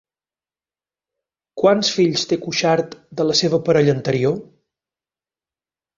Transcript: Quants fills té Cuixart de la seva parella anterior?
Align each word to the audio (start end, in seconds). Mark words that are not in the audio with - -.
Quants 1.63 1.91
fills 1.97 2.25
té 2.31 2.39
Cuixart 2.45 2.95
de 3.21 3.29
la 3.33 3.39
seva 3.43 3.63
parella 3.69 3.97
anterior? 3.99 4.37